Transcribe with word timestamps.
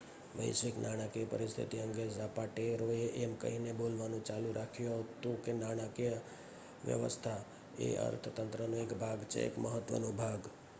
"વૈશ્વિક 0.35 0.77
નાણાકીય 0.77 1.25
પરીસ્થિતિ 1.25 1.81
અંગે 1.81 2.05
ઝાપાટેરોએ 2.07 2.95
એમ 3.23 3.33
કહીને 3.37 3.71
બોલવાનું 3.73 4.23
ચાલુ 4.23 4.49
રાખ્યું 4.53 5.05
હતું 5.05 5.37
કે 5.43 5.51
નાણાકીય 5.53 6.17
વ્યવસ્થા 6.85 7.39
એ 7.79 7.93
અર્થતંત્રનો 7.99 8.75
એક 8.77 8.91
ભાગ 8.99 9.19
છે 9.27 9.39
એક 9.47 9.55
મહત્વનો 9.57 10.09
ભાગ. 10.13 10.41